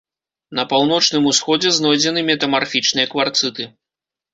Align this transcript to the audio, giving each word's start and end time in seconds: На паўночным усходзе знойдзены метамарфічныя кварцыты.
На 0.59 0.65
паўночным 0.71 1.29
усходзе 1.33 1.75
знойдзены 1.77 2.27
метамарфічныя 2.33 3.07
кварцыты. 3.17 3.75